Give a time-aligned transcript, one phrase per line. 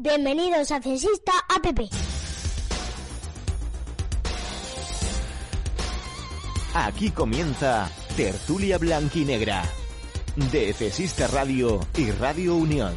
[0.00, 1.90] Bienvenidos a Cesista APP.
[6.72, 9.64] Aquí comienza Tertulia Blanquinegra
[10.52, 12.94] de Cesista Radio y Radio Unión.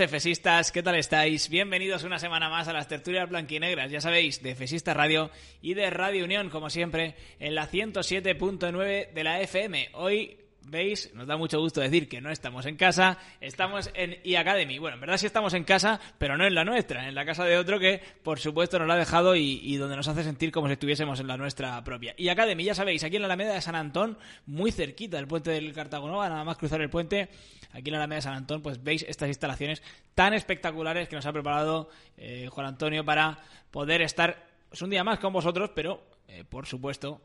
[0.00, 1.48] Efesistas, ¿qué tal estáis?
[1.48, 5.30] Bienvenidos una semana más a las tertulias blanquinegras, ya sabéis, de Efesista Radio
[5.60, 9.90] y de Radio Unión, como siempre, en la 107.9 de la FM.
[9.94, 14.78] Hoy veis, nos da mucho gusto decir que no estamos en casa, estamos en eAcademy.
[14.78, 17.44] Bueno, en verdad sí estamos en casa, pero no en la nuestra, en la casa
[17.44, 20.66] de otro que, por supuesto, nos la ha dejado y, donde nos hace sentir como
[20.66, 22.14] si estuviésemos en la nuestra propia.
[22.16, 25.72] eAcademy, ya sabéis, aquí en la Alameda de San Antón, muy cerquita del puente del
[25.72, 27.28] Cartagonova, nada más cruzar el puente,
[27.72, 29.82] aquí en la Alameda de San Antón, pues veis estas instalaciones
[30.14, 33.38] tan espectaculares que nos ha preparado eh, Juan Antonio para
[33.70, 37.20] poder estar pues, un día más con vosotros, pero, eh, por supuesto,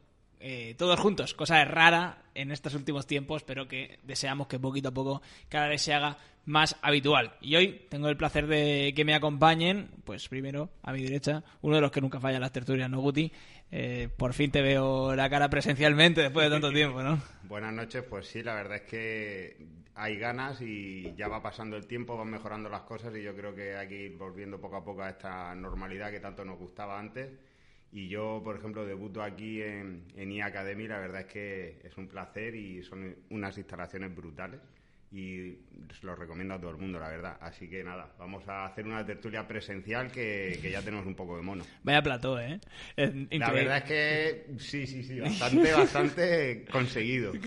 [0.45, 4.93] eh, todos juntos, cosa rara en estos últimos tiempos, pero que deseamos que poquito a
[4.93, 7.37] poco cada vez se haga más habitual.
[7.39, 11.75] Y hoy tengo el placer de que me acompañen, pues primero a mi derecha, uno
[11.75, 13.31] de los que nunca falla las tertulias, ¿no, Guti?
[13.71, 17.21] Eh, por fin te veo la cara presencialmente después de tanto tiempo, ¿no?
[17.43, 21.87] Buenas noches, pues sí, la verdad es que hay ganas y ya va pasando el
[21.87, 24.83] tiempo, van mejorando las cosas y yo creo que hay que ir volviendo poco a
[24.83, 27.29] poco a esta normalidad que tanto nos gustaba antes
[27.93, 31.95] y yo, por ejemplo, debuto aquí en, en e Academy, la verdad es que es
[31.95, 34.59] un placer y son unas instalaciones brutales
[35.11, 35.59] y
[35.99, 37.37] se lo recomiendo a todo el mundo, la verdad.
[37.39, 41.43] Así que nada, vamos a hacer una tertulia presencial que, ya tenemos un poco de
[41.43, 41.63] mono.
[41.83, 42.59] Vaya plató, ¿eh?
[42.97, 47.31] la verdad es que sí, sí, sí, bastante, bastante conseguido.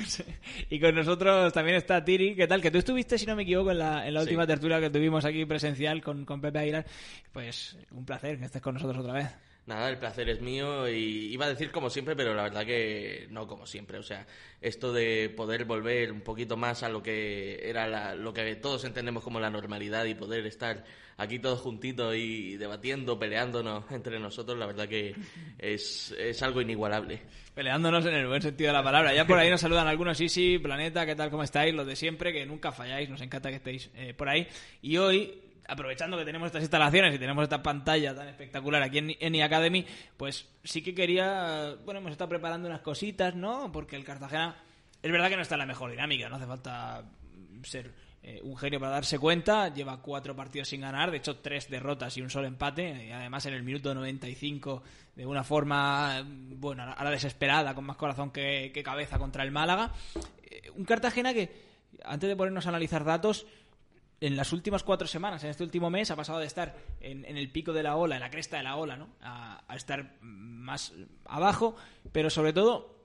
[0.71, 2.63] Y con nosotros también está Tiri, ¿qué tal?
[2.63, 5.25] Que tú estuviste, si no me equivoco, en la, en la última tertulia que tuvimos
[5.25, 6.87] aquí presencial con, con Pepe Aguilar.
[7.33, 9.56] Pues un placer que estés con nosotros otra vez.
[9.67, 13.27] Nada, el placer es mío y iba a decir como siempre, pero la verdad que
[13.31, 13.99] no como siempre.
[13.99, 14.25] O sea,
[14.61, 19.25] esto de poder volver un poquito más a lo que era lo que todos entendemos
[19.25, 20.85] como la normalidad y poder estar
[21.17, 25.17] aquí todos juntitos y debatiendo, peleándonos entre nosotros, la verdad que
[25.59, 27.23] es, es algo inigualable.
[27.53, 29.15] Peleándonos en el buen sentido de la palabra.
[29.15, 31.75] Ya por ahí nos saludan algunos, sí, sí, Planeta, ¿qué tal, cómo estáis?
[31.75, 34.47] Los de siempre, que nunca falláis, nos encanta que estéis eh, por ahí.
[34.81, 39.17] Y hoy aprovechando que tenemos estas instalaciones y tenemos esta pantalla tan espectacular aquí en,
[39.19, 39.85] en Academy,
[40.17, 43.71] pues sí que quería, bueno, hemos estado preparando unas cositas, ¿no?
[43.73, 44.57] Porque el Cartagena
[45.03, 47.05] es verdad que no está en la mejor dinámica, no hace falta
[47.63, 47.93] ser
[48.29, 52.17] eh, un genio para darse cuenta, lleva cuatro partidos sin ganar, de hecho tres derrotas
[52.17, 54.83] y un solo empate, y además en el minuto 95
[55.15, 59.93] de una forma, bueno, a la desesperada, con más corazón que, cabeza contra el Málaga.
[60.43, 61.51] Eh, un Cartagena que,
[62.05, 63.47] antes de ponernos a analizar datos,
[64.21, 67.51] en las últimas cuatro semanas, en este último mes, ha pasado de estar en, el
[67.51, 69.09] pico de la ola, en la cresta de la ola, ¿no?
[69.21, 70.95] A, estar más
[71.27, 71.77] abajo,
[72.13, 72.97] pero sobre todo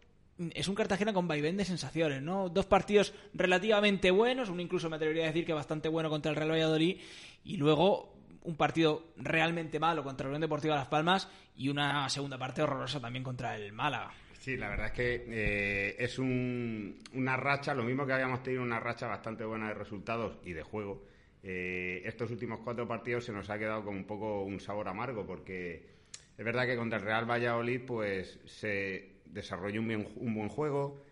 [0.53, 2.49] es un Cartagena con vaivén de sensaciones, ¿no?
[2.49, 6.37] Dos partidos relativamente buenos, uno incluso me atrevería a decir que bastante bueno contra el
[6.37, 7.01] Real Valladolid,
[7.43, 12.37] y luego un partido realmente malo contra el Unión Deportiva Las Palmas y una segunda
[12.37, 14.11] parte horrorosa también contra el Málaga.
[14.41, 18.79] Sí, la verdad es que eh, es una racha, lo mismo que habíamos tenido una
[18.79, 21.05] racha bastante buena de resultados y de juego.
[21.43, 25.27] Eh, estos últimos cuatro partidos se nos ha quedado con un poco un sabor amargo
[25.27, 25.85] porque
[26.35, 31.03] es verdad que contra el Real Valladolid pues se desarrolló un, buen juego.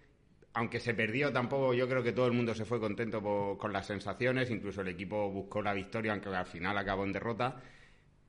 [0.53, 3.21] Aunque se perdió, tampoco yo creo que todo el mundo se fue contento
[3.59, 4.49] con las sensaciones.
[4.49, 7.61] Incluso el equipo buscó la victoria, aunque al final acabó en derrota.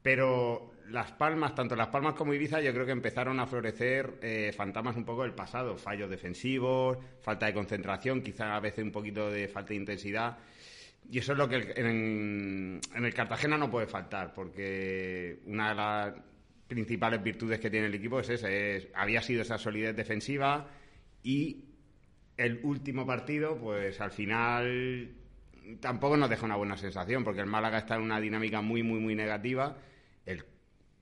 [0.03, 4.53] Pero Las Palmas, tanto Las Palmas como Ibiza, yo creo que empezaron a florecer eh,
[4.57, 9.31] fantasmas un poco del pasado, fallos defensivos, falta de concentración, quizá a veces un poquito
[9.31, 10.39] de falta de intensidad.
[11.09, 16.15] Y eso es lo que en, el Cartagena no puede faltar, porque una de las
[16.67, 18.49] principales virtudes que tiene el equipo es esa,
[18.95, 20.69] había sido esa solidez defensiva
[21.23, 21.65] y
[22.37, 25.13] el último partido, pues al final
[25.81, 28.99] tampoco nos deja una buena sensación, porque el Málaga está en una dinámica muy, muy,
[28.99, 29.77] muy negativa
[30.27, 30.45] el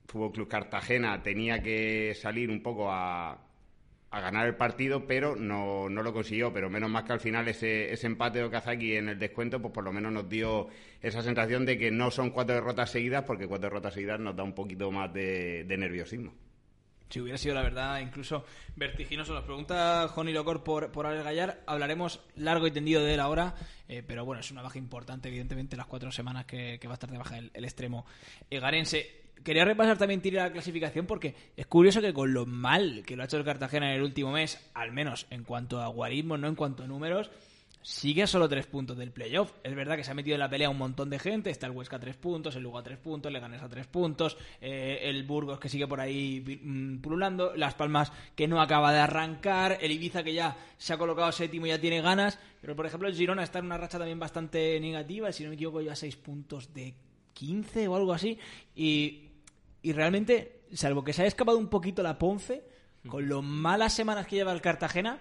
[0.09, 3.37] Fútbol Club Cartagena tenía que salir un poco a,
[4.11, 6.51] a ganar el partido, pero no, no, lo consiguió.
[6.51, 9.73] Pero menos más que al final ese, ese empate de Okazaki en el descuento, pues
[9.73, 10.67] por lo menos nos dio
[11.01, 14.43] esa sensación de que no son cuatro derrotas seguidas, porque cuatro derrotas seguidas nos da
[14.43, 16.33] un poquito más de, nerviosismo.
[17.09, 18.45] Si hubiera sido la verdad, incluso
[18.75, 19.33] vertiginoso.
[19.33, 21.61] Nos pregunta Joni Locor por, por Gallar.
[21.65, 23.55] Hablaremos largo y tendido de él ahora,
[23.87, 27.09] eh, pero bueno, es una baja importante, evidentemente, las cuatro semanas que, va a estar
[27.09, 28.05] de baja el extremo
[28.51, 33.15] egarense quería repasar también tirar la clasificación porque es curioso que con lo mal que
[33.15, 36.37] lo ha hecho el Cartagena en el último mes, al menos en cuanto a guarismo,
[36.37, 37.29] no en cuanto a números,
[37.81, 39.53] sigue a solo tres puntos del playoff.
[39.63, 41.49] Es verdad que se ha metido en la pelea un montón de gente.
[41.49, 43.87] Está el Huesca a tres puntos, el Lugo a tres puntos, le ganes a tres
[43.87, 48.91] puntos, eh, el Burgos que sigue por ahí mm, pululando, Las Palmas que no acaba
[48.91, 52.39] de arrancar, el Ibiza que ya se ha colocado séptimo y ya tiene ganas.
[52.61, 55.31] Pero por ejemplo el Girona está en una racha también bastante negativa.
[55.31, 56.93] Si no me equivoco, ya seis puntos de
[57.33, 58.37] 15 o algo así.
[58.75, 59.28] Y,
[59.81, 62.63] y realmente, salvo que se haya escapado un poquito la Ponce,
[63.07, 65.19] con lo malas semanas que lleva el Cartagena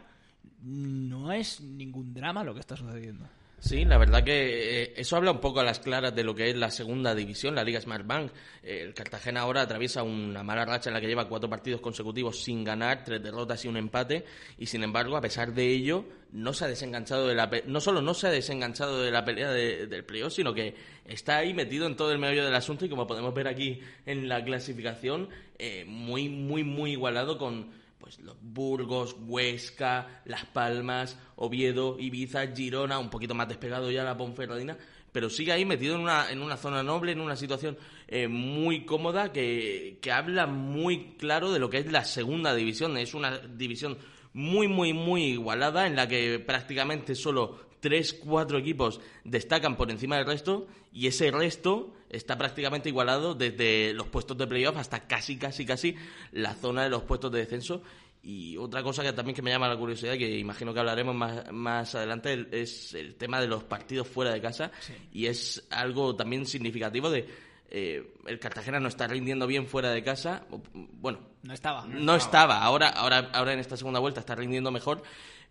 [0.63, 3.25] no es ningún drama lo que está sucediendo.
[3.61, 6.49] Sí, la verdad que eh, eso habla un poco a las claras de lo que
[6.49, 8.31] es la segunda división, la Liga Smart Bank.
[8.63, 12.41] Eh, el Cartagena ahora atraviesa una mala racha en la que lleva cuatro partidos consecutivos
[12.41, 14.25] sin ganar, tres derrotas y un empate,
[14.59, 18.01] y sin embargo, a pesar de ello, no se ha desenganchado de la no solo
[18.01, 21.97] no se ha desenganchado de la pelea del playoff, sino que está ahí metido en
[21.97, 26.29] todo el medio del asunto y como podemos ver aquí en la clasificación, eh, muy,
[26.29, 33.35] muy, muy igualado con pues los Burgos, Huesca, Las Palmas, Oviedo, Ibiza, Girona, un poquito
[33.35, 34.77] más despegado ya la Ponferradina,
[35.13, 38.85] pero sigue ahí metido en una, en una zona noble, en una situación eh, muy
[38.85, 42.97] cómoda que, que habla muy claro de lo que es la segunda división.
[42.97, 43.99] Es una división
[44.33, 50.17] muy, muy, muy igualada en la que prácticamente solo tres, cuatro equipos destacan por encima
[50.17, 55.37] del resto y ese resto está prácticamente igualado desde los puestos de playoff hasta casi,
[55.37, 55.95] casi, casi
[56.33, 57.83] la zona de los puestos de descenso.
[58.23, 61.53] Y otra cosa que también que me llama la curiosidad, que imagino que hablaremos más,
[61.53, 64.71] más adelante, es el tema de los partidos fuera de casa.
[65.13, 67.27] Y es algo también significativo de
[67.71, 70.47] eh, el Cartagena no está rindiendo bien fuera de casa.
[70.73, 71.87] Bueno, no estaba.
[71.87, 72.63] No, estaba.
[72.63, 75.03] Ahora, ahora, ahora en esta segunda vuelta está rindiendo mejor.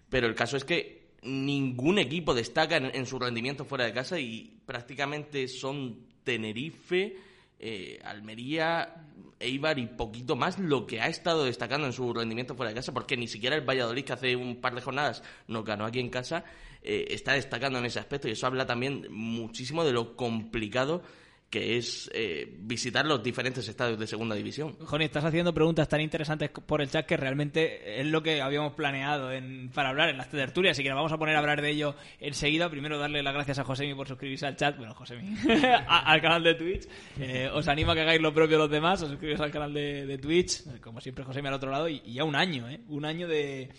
[0.09, 4.61] Pero el caso es que ningún equipo destaca en su rendimiento fuera de casa y
[4.65, 7.15] prácticamente son Tenerife,
[7.57, 8.95] eh, Almería,
[9.39, 12.93] Eibar y poquito más lo que ha estado destacando en su rendimiento fuera de casa,
[12.93, 16.09] porque ni siquiera el Valladolid, que hace un par de jornadas nos ganó aquí en
[16.09, 16.43] casa,
[16.81, 21.01] eh, está destacando en ese aspecto y eso habla también muchísimo de lo complicado
[21.49, 24.75] que es eh, visitar los diferentes estadios de segunda división.
[24.79, 28.73] Joni, estás haciendo preguntas tan interesantes por el chat que realmente es lo que habíamos
[28.73, 31.61] planeado en, para hablar en las tertulias, así que nos vamos a poner a hablar
[31.61, 32.69] de ello enseguida.
[32.69, 35.35] Primero darle las gracias a Josemi por suscribirse al chat, bueno, Josemi,
[35.87, 36.87] al canal de Twitch.
[37.17, 40.17] Eh, os animo a que hagáis lo propio los demás, os suscribáis al canal de,
[40.17, 42.81] Twitch, como siempre Josemi al otro lado, y, ya un año, ¿eh?
[42.89, 43.69] Un año de,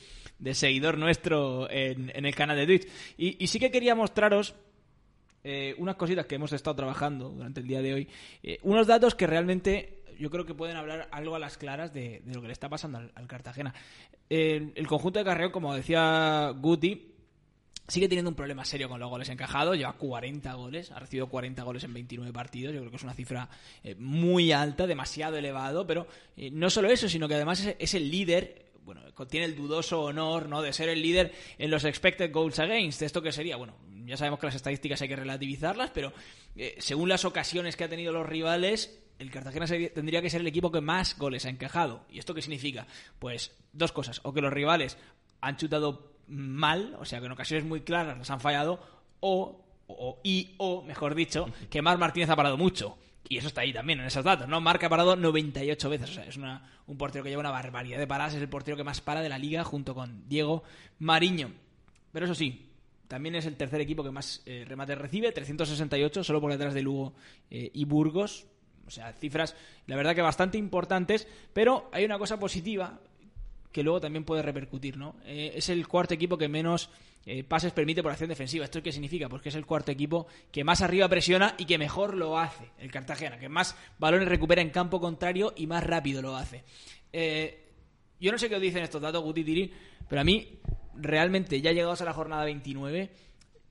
[0.52, 2.88] seguidor nuestro en, el canal de Twitch.
[3.18, 4.54] y sí que quería mostraros
[5.50, 8.08] eh, unas cositas que hemos estado trabajando durante el día de hoy,
[8.42, 12.20] eh, unos datos que realmente yo creo que pueden hablar algo a las claras de,
[12.26, 13.72] lo que le está pasando al, Cartagena.
[14.28, 17.14] el conjunto de Carreón, como decía Guti,
[17.86, 21.62] sigue teniendo un problema serio con los goles encajados, lleva 40 goles, ha recibido 40
[21.62, 23.48] goles en 29 partidos, yo creo que es una cifra
[23.82, 26.08] eh, muy alta, demasiado elevado, pero
[26.52, 29.00] no solo eso, sino que además es, el líder bueno,
[29.30, 30.60] tiene el dudoso honor ¿no?
[30.60, 33.00] de ser el líder en los expected goals against.
[33.00, 33.56] ¿Esto qué sería?
[33.56, 33.74] Bueno,
[34.08, 36.12] ya sabemos que las estadísticas hay que relativizarlas, pero
[36.56, 40.46] eh, según las ocasiones que ha tenido los rivales, el Cartagena tendría que ser el
[40.46, 42.04] equipo que más goles ha encajado.
[42.10, 42.86] ¿Y esto qué significa?
[43.18, 44.20] Pues dos cosas.
[44.24, 44.96] O que los rivales
[45.40, 48.80] han chutado mal, o sea que en ocasiones muy claras las han fallado,
[49.20, 49.64] o,
[50.22, 52.98] y o, mejor dicho, que Mar Martínez ha parado mucho.
[53.28, 54.60] Y eso está ahí también, en esos datos, ¿no?
[54.60, 56.10] Marca ha parado 98 veces.
[56.10, 58.34] O sea, es un portero que lleva una barbaridad de paradas.
[58.34, 60.62] Es el portero que más para de la liga junto con Diego
[60.98, 61.52] Mariño.
[62.10, 62.67] Pero eso sí,
[63.08, 66.82] también es el tercer equipo que más eh, remates recibe, 368, solo por detrás de
[66.82, 67.14] Lugo
[67.50, 68.46] eh, y Burgos.
[68.86, 73.00] O sea, cifras, la verdad que bastante importantes, pero hay una cosa positiva
[73.72, 75.16] que luego también puede repercutir, ¿no?
[75.24, 76.90] Eh, es el cuarto equipo que menos
[77.46, 78.64] pases permite por acción defensiva.
[78.64, 79.28] ¿Esto qué significa?
[79.28, 82.70] Pues que es el cuarto equipo que más arriba presiona y que mejor lo hace,
[82.78, 86.64] el Cartagena, que más balones recupera en campo contrario y más rápido lo hace.
[88.18, 89.70] yo no sé qué os dicen estos datos, Guti Tiri,
[90.08, 90.58] pero a mí
[91.00, 93.10] realmente ya llegados a la jornada 29,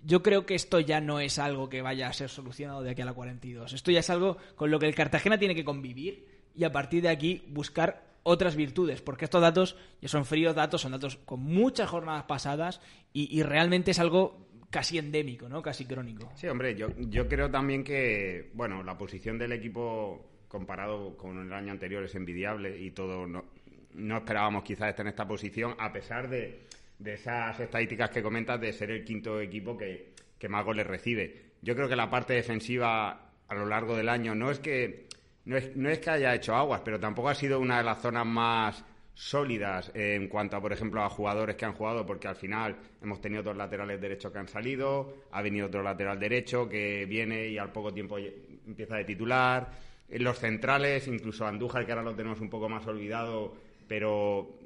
[0.03, 3.01] yo creo que esto ya no es algo que vaya a ser solucionado de aquí
[3.01, 3.73] a la 42.
[3.73, 7.01] Esto ya es algo con lo que el Cartagena tiene que convivir y a partir
[7.03, 11.39] de aquí buscar otras virtudes, porque estos datos ya son fríos datos, son datos con
[11.39, 12.81] muchas jornadas pasadas
[13.13, 15.61] y, realmente es algo casi endémico, ¿no?
[15.61, 16.29] Casi crónico.
[16.35, 21.53] Sí, hombre, yo, yo creo también que, bueno, la posición del equipo comparado con el
[21.53, 23.45] año anterior es envidiable y todo no,
[23.93, 26.67] no esperábamos quizás estar en esta posición a pesar de
[26.99, 30.13] de esas estadísticas que comentas de ser el quinto equipo que,
[30.49, 31.51] más goles recibe.
[31.61, 35.07] Yo creo que la parte defensiva a lo largo del año no es que
[35.45, 38.01] no es, no es que haya hecho aguas, pero tampoco ha sido una de las
[38.01, 42.35] zonas más sólidas en cuanto a, por ejemplo, a jugadores que han jugado, porque al
[42.35, 47.05] final hemos tenido dos laterales derechos que han salido, ha venido otro lateral derecho que
[47.05, 49.71] viene y al poco tiempo empieza de titular.
[50.09, 53.55] Los centrales, incluso Andújar, que ahora lo tenemos un poco más olvidado,
[53.87, 54.56] pero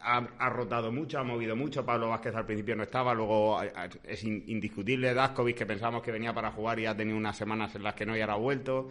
[0.00, 1.84] ha, ha, rotado mucho, ha movido mucho.
[1.84, 3.60] Pablo Vázquez al principio no estaba, luego
[4.04, 5.14] es indiscutible.
[5.14, 8.06] Daskovic, que pensamos que venía para jugar y ha tenido unas semanas en las que
[8.06, 8.88] no y ahora ha vuelto.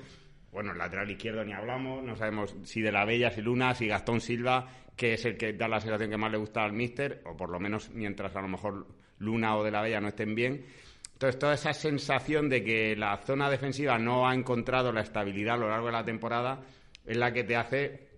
[0.51, 3.87] Bueno, el lateral izquierdo ni hablamos, no sabemos si de la Bella, si Luna, si
[3.87, 7.21] Gastón Silva, que es el que da la sensación que más le gusta al míster,
[7.25, 8.87] o por lo menos mientras a lo mejor
[9.19, 10.65] Luna o de la Bella no estén bien.
[11.13, 15.57] Entonces, toda esa sensación de que la zona defensiva no ha encontrado la estabilidad a
[15.57, 16.61] lo largo de la temporada
[17.05, 18.08] es la que te hace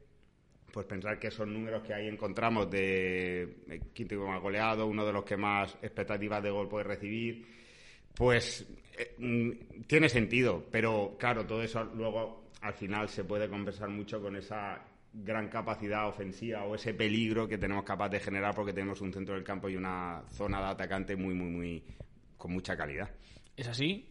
[0.71, 5.13] pues pensar que esos números que ahí encontramos de quinto y más goleado, uno de
[5.13, 7.45] los que más expectativas de gol puede recibir,
[8.15, 8.65] pues
[8.97, 14.21] eh, mm, tiene sentido, pero claro, todo eso luego al final se puede compensar mucho
[14.21, 19.01] con esa gran capacidad ofensiva o ese peligro que tenemos capaz de generar porque tenemos
[19.01, 21.83] un centro del campo y una zona de atacante muy, muy, muy
[22.37, 23.09] con mucha calidad.
[23.57, 24.10] Es así,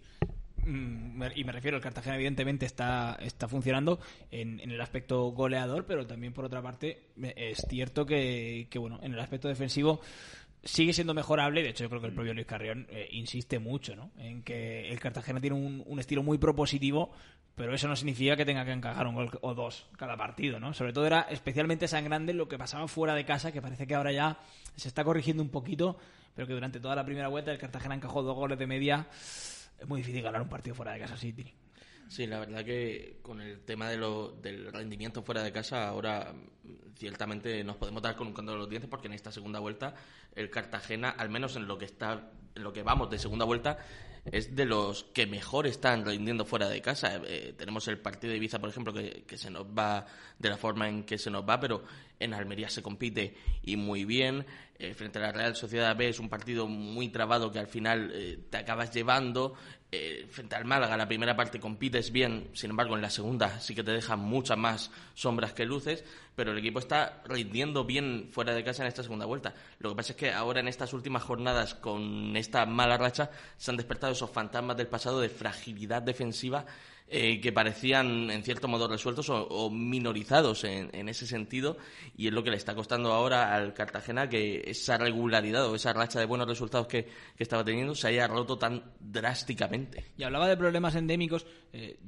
[0.67, 3.99] y me refiero, el Cartagena evidentemente está, está funcionando
[4.31, 7.05] en, el aspecto goleador, pero también por otra parte
[7.37, 10.01] es cierto que, bueno, en el aspecto defensivo
[10.63, 11.63] sigue siendo mejorable.
[11.63, 14.11] De hecho, yo creo que el propio Luis Carrión eh, insiste mucho ¿no?
[14.19, 17.11] en que el Cartagena tiene un, estilo muy propositivo,
[17.55, 20.61] pero eso no significa que tenga que encajar un gol o dos cada partido.
[20.61, 20.75] ¿no?
[20.75, 24.13] Sobre todo era especialmente sangrante lo que pasaba fuera de casa, que parece que ahora
[24.13, 24.39] ya
[24.77, 25.97] se está corrigiendo un poquito,
[26.35, 29.07] pero que durante toda la primera vuelta el Cartagena encajó dos goles de media
[29.81, 31.55] es muy difícil ganar un partido fuera de casa City.
[32.09, 36.33] Sí, la verdad que con el tema de lo, del rendimiento fuera de casa, ahora
[36.33, 39.61] mm, ciertamente nos podemos dar con un canto de los dientes porque en esta segunda
[39.61, 39.95] vuelta
[40.35, 43.79] el Cartagena, al menos en lo que está, en lo que vamos de segunda vuelta,
[44.25, 47.21] es de los que mejor están rindiendo fuera de casa.
[47.27, 50.07] Eh, tenemos el partido de Ibiza, por ejemplo, que, se nos va
[50.39, 51.83] de la forma en que se nos va, pero
[52.19, 54.45] en Almería se compite y muy bien.
[54.79, 58.11] Eh, frente a la Real Sociedad B es un partido muy trabado que al final
[58.15, 59.55] eh, te acabas llevando.
[60.31, 63.83] Frente al Málaga, la primera parte compites bien, sin embargo, en la segunda sí que
[63.83, 66.05] te deja muchas más sombras que luces,
[66.37, 69.53] pero el equipo está rindiendo bien fuera de casa en esta segunda vuelta.
[69.81, 73.71] Lo que pasa es que ahora en estas últimas jornadas, con esta mala racha, se
[73.73, 76.65] han despertado esos fantasmas del pasado de fragilidad defensiva
[77.13, 81.77] eh, que parecían en cierto modo resueltos o, minorizados en, ese sentido
[82.17, 85.93] y es lo que le está costando ahora al Cartagena que esa regularidad o esa
[85.93, 90.13] racha de buenos resultados que, estaba teniendo se haya roto tan drásticamente.
[90.17, 91.45] Y hablaba de problemas endémicos.
[91.73, 91.99] Eh,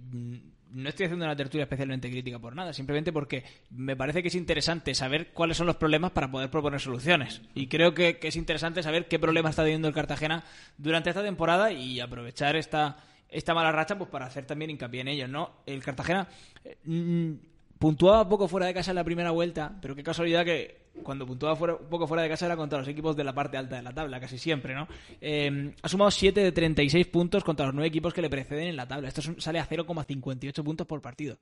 [0.73, 4.35] no estoy haciendo una tertulia especialmente crítica por nada, simplemente porque me parece que es
[4.35, 7.43] interesante saber cuáles son los problemas para poder proponer soluciones.
[7.55, 10.45] Y creo que, es interesante saber qué problemas está teniendo el Cartagena
[10.79, 12.99] durante esta temporada y aprovechar esta,
[13.29, 15.51] esta mala racha pues para hacer también hincapié en ello, ¿no?
[15.67, 16.29] El Cartagena
[16.65, 17.37] eh,
[17.79, 21.77] puntuaba poco fuera de casa en la primera vuelta, pero qué casualidad que cuando puntuaba
[21.81, 23.93] un poco fuera de casa era contra los equipos de la parte alta de la
[23.93, 24.87] tabla, casi siempre, ¿no?
[25.21, 28.77] Eh, ha sumado 7 de 36 puntos contra los 9 equipos que le preceden en
[28.77, 29.09] la tabla.
[29.09, 31.39] Esto sale a 0,58 puntos por partido.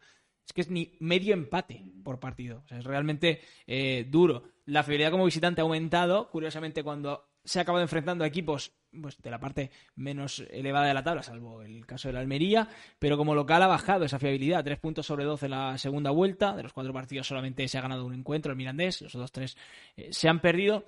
[0.47, 2.63] Es que es ni medio empate por partido.
[2.65, 4.45] O sea, es realmente eh, duro.
[4.67, 6.29] La fidelidad como visitante ha aumentado.
[6.31, 10.95] Curiosamente, cuando se ha acabado enfrentando a equipos pues, de la parte menos elevada de
[10.95, 12.69] la tabla, salvo el caso de la Almería,
[12.99, 16.55] pero como local ha bajado esa fiabilidad, tres puntos sobre 12 en la segunda vuelta,
[16.57, 19.57] de los cuatro partidos solamente se ha ganado un encuentro, el Mirandés, los otros tres
[19.97, 20.85] eh, se han perdido.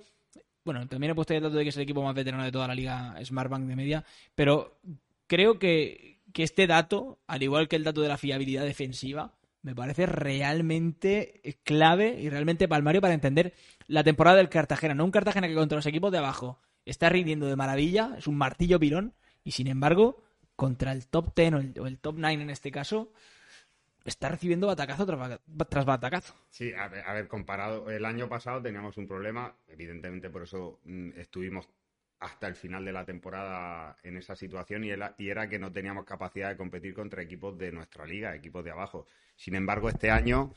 [0.65, 2.67] Bueno, también he puesto el dato de que es el equipo más veterano de toda
[2.67, 4.79] la liga Smartbank de media, pero
[5.27, 9.33] creo que, que este dato, al igual que el dato de la fiabilidad defensiva,
[9.63, 13.53] me parece realmente clave y realmente palmario para entender
[13.87, 14.93] la temporada del Cartagena.
[14.93, 18.37] No un Cartagena que contra los equipos de abajo está rindiendo de maravilla, es un
[18.37, 20.21] martillo pilón, y sin embargo,
[20.55, 23.13] contra el top 10 o el, top 9 en este caso,
[24.03, 26.35] está recibiendo batacazo tras, batacazo.
[26.49, 31.69] Sí, a ver, comparado, el año pasado teníamos un problema, evidentemente por eso mm, estuvimos
[32.23, 34.91] hasta el final de la temporada en esa situación y,
[35.27, 39.07] era que no teníamos capacidad de competir contra equipos de nuestra liga, equipos de abajo.
[39.35, 40.53] Sin embargo, este año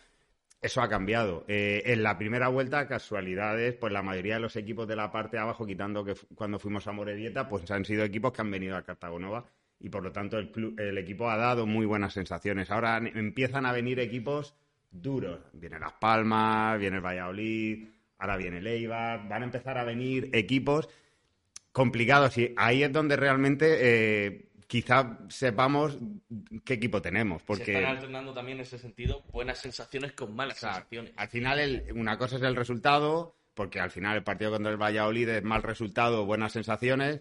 [0.62, 1.44] eso ha cambiado.
[1.48, 5.38] Eh, en la primera vuelta, casualidades, pues la mayoría de los equipos de la parte
[5.38, 8.76] de abajo, quitando que cuando fuimos a Morevieta, pues han sido equipos que han venido
[8.76, 9.44] a Cartagonova
[9.80, 12.70] y por lo tanto el, el equipo ha dado muy buenas sensaciones.
[12.70, 14.54] Ahora empiezan a venir equipos
[14.90, 15.40] duros.
[15.52, 20.30] Viene Las Palmas, viene el Valladolid, ahora viene el Eibar, van a empezar a venir
[20.32, 20.88] equipos
[21.76, 25.98] complicados y ahí es donde realmente eh, quizá sepamos
[26.64, 27.42] qué equipo tenemos.
[27.42, 27.66] Porque...
[27.66, 31.12] Se están alternando también en ese sentido buenas sensaciones con malas sensaciones.
[31.18, 35.28] Al final, una cosa es el resultado, porque al final el partido contra el Valladolid
[35.28, 37.20] es mal resultado, buenas sensaciones.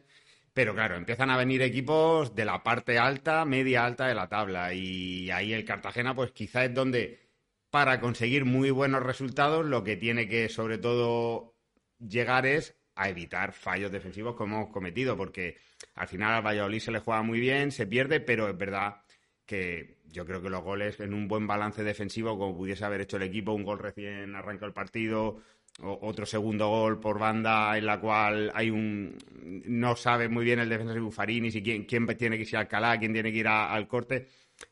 [0.53, 4.73] Pero claro, empiezan a venir equipos de la parte alta, media alta de la tabla.
[4.73, 7.27] Y ahí el Cartagena, pues quizá es donde,
[7.71, 11.57] para conseguir muy buenos resultados, lo que tiene que sobre todo
[11.99, 15.57] llegar es a evitar fallos defensivos como hemos cometido, porque
[15.95, 19.01] al final al Valladolid se le juega muy bien, se pierde, pero es verdad
[19.45, 23.17] que yo creo que los goles en un buen balance defensivo, como pudiese haber hecho
[23.17, 25.41] el equipo, un gol recién arrancó el partido,
[25.81, 29.17] otro segundo gol por banda en la cual hay un
[29.65, 32.61] no sabe muy bien el defensa de Buffarini si quién, quién tiene que ir a
[32.61, 34.27] Alcalá, quién tiene que ir al corte.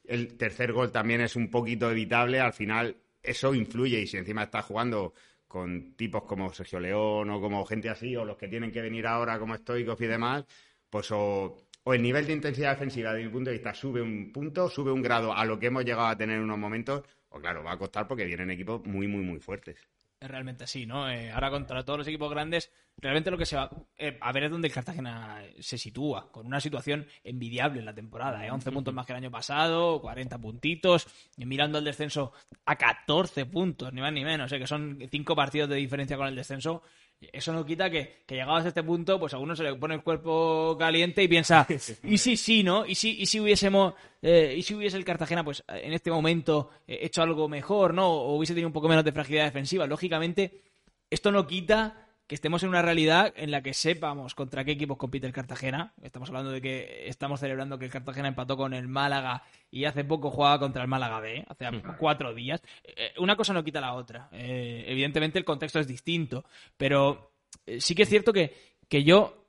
[0.05, 4.43] El tercer gol también es un poquito evitable, al final eso influye y si encima
[4.43, 5.13] está jugando
[5.53, 9.05] con tipos como Sergio León o como gente así, o los que tienen que venir
[9.05, 10.45] ahora como estoicos y demás,
[10.89, 14.67] pues o, el nivel de intensidad defensiva, desde mi punto de vista, sube un punto,
[14.67, 17.63] sube un grado a lo que hemos llegado a tener en unos momentos, o claro,
[17.63, 19.77] va a costar porque vienen equipos muy, muy, muy fuertes.
[19.77, 21.09] es realmente así, ¿no?
[21.09, 24.45] Eh, ahora contra todos los equipos grandes, realmente lo que se va eh, a ver
[24.45, 28.51] es donde el Cartagena se sitúa, con una situación envidiable en la temporada, ¿eh?
[28.51, 32.33] 11 puntos más que el año pasado, 40 puntitos, y mirando el descenso
[32.65, 34.59] a 14 puntos, ni más ni menos, ¿eh?
[34.59, 36.83] que son 5 partidos de diferencia con el descenso,
[37.31, 39.95] eso no quita que, que llegados a este punto, pues a uno se le pone
[39.95, 41.65] el cuerpo caliente y piensa,
[42.03, 42.85] ¿y si sí, no?
[42.85, 46.69] ¿Y si, y si hubiésemos, eh, y si hubiese el Cartagena, pues en este momento
[46.87, 48.09] eh, hecho algo mejor, ¿no?
[48.09, 49.87] O hubiese tenido un poco menos de fragilidad defensiva.
[49.87, 50.61] Lógicamente,
[51.09, 54.97] esto no quita que estemos en una realidad en la que sepamos contra qué equipos
[54.97, 55.93] compite el Cartagena.
[56.01, 60.05] Estamos hablando de que estamos celebrando que el Cartagena empató con el Málaga y hace
[60.05, 61.65] poco jugaba contra el Málaga B, hace
[61.99, 62.61] cuatro días.
[62.83, 64.29] Eh, una cosa no quita la otra.
[64.31, 66.45] Eh, evidentemente el contexto es distinto,
[66.77, 67.33] pero
[67.65, 68.53] eh, sí que es cierto que,
[68.87, 69.47] que yo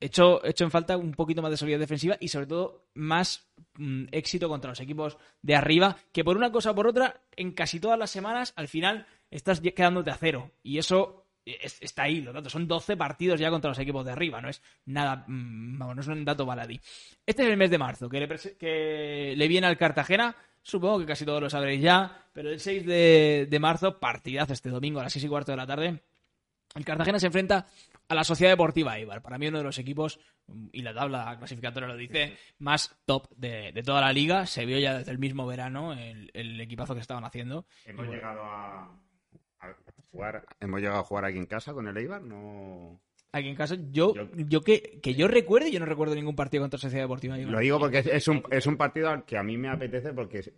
[0.00, 3.50] he hecho, hecho en falta un poquito más de solidez defensiva y sobre todo más
[3.76, 7.52] mm, éxito contra los equipos de arriba, que por una cosa o por otra, en
[7.52, 10.52] casi todas las semanas, al final estás quedándote a cero.
[10.62, 11.27] Y eso
[11.80, 12.52] está ahí, los datos.
[12.52, 16.02] Son 12 partidos ya contra los equipos de arriba, no es nada, mm, vamos, no
[16.02, 16.80] es un dato baladí.
[17.26, 18.28] Este es el mes de marzo, que le,
[18.58, 22.86] que le viene al Cartagena, supongo que casi todos lo sabréis ya, pero el 6
[22.86, 26.02] de, marzo, partidazo este domingo a las 6 y cuarto de la tarde,
[26.74, 27.66] el Cartagena se enfrenta
[28.08, 29.22] a la Sociedad Deportiva Eibar.
[29.22, 30.20] Para mí uno de los equipos,
[30.72, 34.46] y la tabla clasificatoria lo dice, más top de, toda la liga.
[34.46, 37.66] Se vio ya desde el mismo verano el, equipazo que estaban haciendo.
[37.84, 38.90] Hemos llegado a
[40.60, 43.00] hemos llegado a jugar aquí en casa con el Eibar, no...
[43.30, 46.78] Aquí en casa, yo, yo, que, que, yo recuerde, yo no recuerdo ningún partido contra
[46.78, 47.36] Sociedad Deportiva.
[47.36, 50.54] Lo digo porque es, un, es un partido que a mí me apetece porque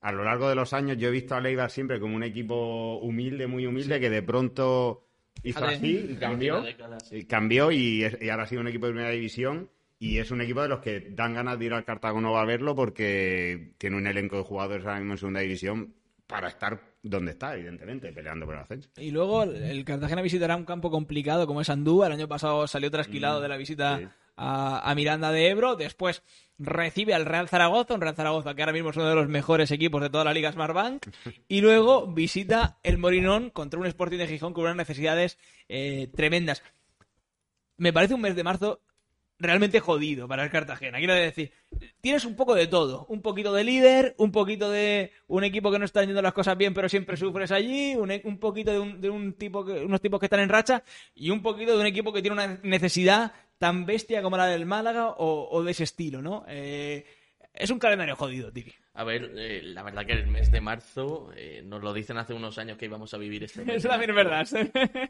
[0.00, 2.98] a lo largo de los años yo he visto a Eibar siempre como un equipo
[2.98, 5.06] humilde, muy humilde, que de pronto
[5.42, 6.64] hizo así y cambió,
[7.10, 10.62] y cambió y, ahora ha sido un equipo de primera división y es un equipo
[10.62, 14.38] de los que dan ganas de ir al Cartago a verlo porque tiene un elenco
[14.38, 15.94] de jugadores ahora mismo en segunda división
[16.26, 18.88] para estar donde está, evidentemente, peleando por el ascenso.
[18.96, 22.06] Y luego el Cartagena visitará un campo complicado como es Andúa.
[22.06, 25.76] El año pasado salió trasquilado mm, de la visita a, Miranda de Ebro.
[25.76, 26.22] Después
[26.58, 29.70] recibe al Real Zaragoza, un Real Zaragoza que ahora mismo es uno de los mejores
[29.70, 31.06] equipos de toda la Liga Smartbank.
[31.46, 35.38] Y luego visita el Morinón contra un Sporting de Gijón con unas necesidades
[35.68, 36.62] eh, tremendas.
[37.76, 38.80] Me parece un mes de marzo
[39.38, 40.98] realmente jodido para el Cartagena.
[40.98, 41.52] Quiero decir,
[42.00, 43.06] tienes un poco de todo.
[43.08, 46.56] Un poquito de líder, un poquito de un equipo que no está yendo las cosas
[46.56, 50.00] bien, pero siempre sufres allí, un, un poquito de, un, de un tipo que, unos
[50.00, 50.82] tipos que están en racha
[51.14, 54.66] y un poquito de un equipo que tiene una necesidad tan bestia como la del
[54.66, 56.44] Málaga o, de ese estilo, ¿no?
[56.48, 57.04] Eh,
[57.52, 58.74] es un calendario jodido, Tiri.
[58.96, 62.32] A ver, eh, la verdad que el mes de marzo eh, nos lo dicen hace
[62.32, 63.76] unos años que íbamos a vivir este mes.
[63.76, 64.48] Eso también es verdad.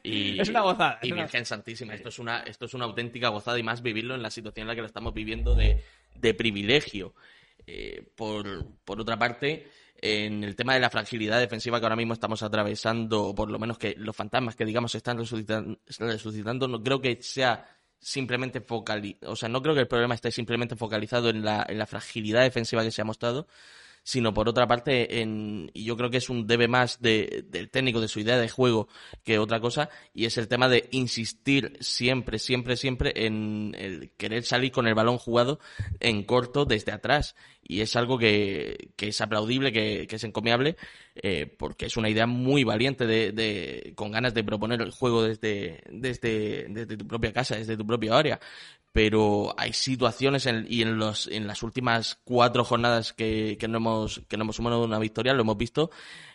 [0.03, 0.99] Y, es una gozada.
[1.03, 4.23] Y Virgen Santísima, esto es, una, esto es una auténtica gozada y más vivirlo en
[4.23, 5.83] la situación en la que lo estamos viviendo de,
[6.15, 7.15] de privilegio.
[7.67, 9.69] Eh, por, por otra parte,
[10.01, 13.59] en el tema de la fragilidad defensiva que ahora mismo estamos atravesando, o por lo
[13.59, 17.74] menos que los fantasmas que digamos están resucitando, resucitando no creo que sea
[18.05, 21.79] simplemente focalizado, o sea, no creo que el problema esté simplemente focalizado en la, en
[21.79, 23.49] la fragilidad defensiva que se ha mostrado,
[24.05, 27.71] sino por otra parte, en, y yo creo que es un debe más de, del
[27.71, 28.87] técnico, de su idea de juego
[29.25, 34.45] que otra cosa, y es el tema de insistir siempre, siempre, siempre en el querer
[34.45, 35.59] salir con el balón jugado
[36.01, 37.35] en corto desde atrás.
[37.67, 40.77] Y es algo que, que es aplaudible, que, que es encomiable,
[41.15, 45.23] eh, porque es una idea muy valiente de, de, con ganas de proponer el juego
[45.23, 48.41] desde, desde, desde tu propia casa, desde tu propia área.
[48.93, 54.23] Pero hay situaciones y en, los, en las últimas cuatro jornadas que, que, no, hemos,
[54.29, 55.91] que no hemos sumado una victoria, lo hemos visto,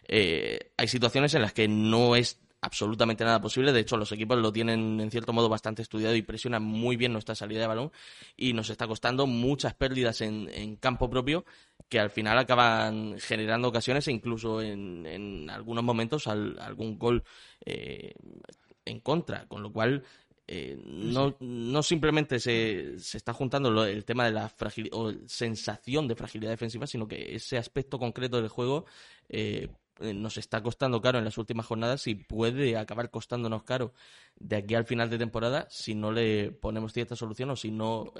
[0.07, 3.71] eh, hay situaciones en las que no es absolutamente nada posible.
[3.71, 7.13] De hecho, los equipos lo tienen en cierto modo bastante estudiado y presionan muy bien
[7.13, 7.91] nuestra salida de balón
[8.35, 11.45] y nos está costando muchas pérdidas en, en campo propio
[11.87, 17.23] que al final acaban generando ocasiones e incluso en, en algunos momentos algún gol
[17.65, 18.13] eh,
[18.85, 19.47] en contra.
[19.47, 20.03] Con lo cual
[20.47, 26.07] eh, no, no simplemente se, se está juntando el tema de la fragilidad o sensación
[26.07, 28.85] de fragilidad defensiva, sino que ese aspecto concreto del juego
[29.29, 29.69] eh,
[29.99, 33.93] nos está costando caro en las últimas jornadas y puede acabar costándonos caro
[34.35, 38.13] de aquí al final de temporada si no le ponemos cierta solución o si no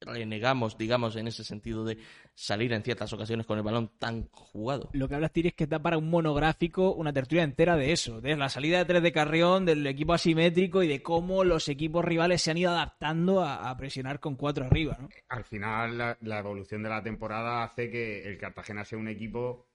[0.00, 1.98] renegamos, digamos, en ese sentido de
[2.34, 4.90] salir en ciertas ocasiones con el balón tan jugado.
[4.92, 8.20] Lo que hablas, Tiri, es que da para un monográfico, una tertulia entera de eso,
[8.20, 12.04] de la salida de tres de Carrión, del equipo asimétrico y de cómo los equipos
[12.04, 15.08] rivales se han ido adaptando a, a presionar con cuatro arriba, ¿no?
[15.28, 19.66] Al final, la, la evolución de la temporada hace que el Cartagena sea un equipo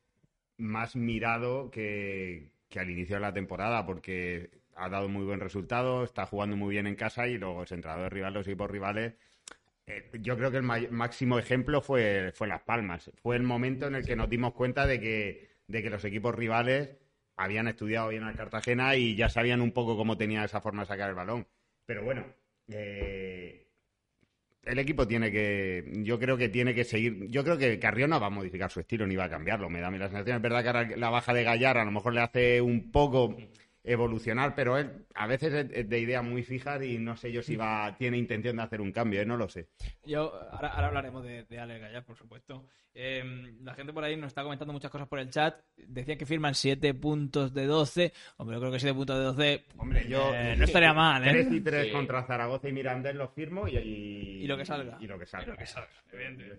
[0.61, 6.03] más mirado que, que al inicio de la temporada, porque ha dado muy buen resultado,
[6.03, 9.13] está jugando muy bien en casa y los entrenadores rivales, los equipos rivales.
[9.87, 13.11] eh, yo creo que el máximo ejemplo fue, fue Las Palmas.
[13.21, 16.35] Fue el momento en el que nos dimos cuenta de que, de que los equipos
[16.35, 16.97] rivales
[17.35, 20.87] habían estudiado bien al Cartagena y ya sabían un poco cómo tenía esa forma de
[20.87, 21.47] sacar el balón.
[21.85, 22.25] Pero bueno,
[22.69, 23.70] eh,
[24.63, 25.83] el equipo tiene que.
[26.03, 27.27] Yo creo que tiene que seguir.
[27.29, 29.69] Yo creo que Carrión no va a modificar su estilo ni va a cambiarlo.
[29.69, 30.37] Me da a mí la sensación.
[30.37, 33.35] Es verdad que ahora la baja de Gallar a lo mejor le hace un poco
[33.83, 37.55] evolucionar, pero él a veces es de ideas muy fijas y no sé yo si
[37.55, 39.25] va tiene intención de hacer un cambio, ¿eh?
[39.25, 39.67] no lo sé.
[40.05, 42.65] Yo, ahora, ahora hablaremos de, de Alex Gallar, por supuesto.
[42.93, 43.23] Eh,
[43.63, 45.55] la gente por ahí nos está comentando muchas cosas por el chat.
[45.77, 48.11] Decían que firman 7 puntos de 12.
[48.37, 50.33] Hombre, yo creo que 7 puntos de 12 Hombre, yo.
[50.35, 51.31] eh, no estaría mal, ¿eh?
[51.31, 51.91] 3 y 3 Sí.
[51.91, 54.97] contra Zaragoza y Mirandés los firmo y, y, Y lo que salga.
[54.99, 55.47] Y lo que salga.
[55.47, 55.89] Y lo que salga.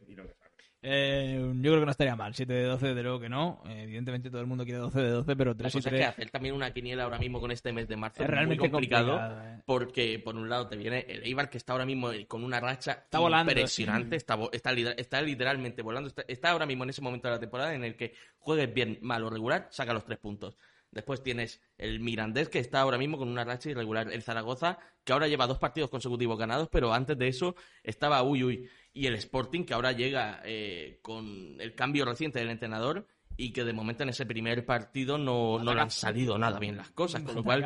[0.09, 0.42] Y lo que salga.
[0.85, 2.35] Eh, yo creo que no estaría mal.
[2.35, 3.63] 7 de 12, desde luego que no.
[3.69, 5.93] Eh, evidentemente todo el mundo quiere 12 de 12, pero La 3 y cosa es
[5.93, 8.31] 3 que hacer también una quiniela ahora mismo con este mes de marzo es es
[8.35, 9.63] realmente muy complicado, complicado, ¿eh?
[9.65, 12.93] porque por un lado te viene el Eibar que está ahora mismo con una racha
[13.05, 16.91] Está volando, impresionante, está, vo- está, li- está literalmente volando, está, está ahora mismo en
[16.91, 20.05] ese momento de la temporada en el que juegues bien, mal o regular, saca los
[20.05, 20.59] tres puntos.
[20.91, 25.15] Después tienes el Mirandés que está ahora mismo con una racha irregular, el Zaragoza que
[25.15, 29.15] ahora lleva dos partidos consecutivos ganados, pero antes de eso estaba uy uy y el
[29.15, 34.03] Sporting que ahora llega eh, con el cambio reciente del entrenador y que de momento
[34.03, 37.43] en ese primer partido no, no le han salido nada bien las cosas, con lo
[37.45, 37.63] cual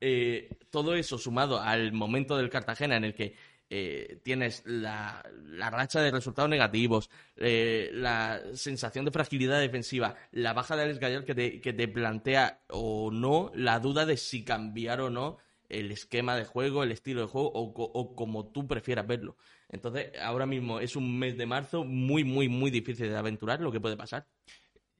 [0.00, 3.34] eh, todo eso sumado al momento del Cartagena en el que
[3.70, 10.52] eh, tienes la, la racha de resultados negativos, eh, la sensación de fragilidad defensiva, la
[10.52, 14.44] baja de Alex Gallar que te, que te plantea o no la duda de si
[14.44, 15.38] cambiar o no
[15.70, 19.36] el esquema de juego, el estilo de juego o, co- o como tú prefieras verlo.
[19.74, 23.70] Entonces, ahora mismo es un mes de marzo muy, muy, muy difícil de aventurar lo
[23.72, 24.26] que puede pasar.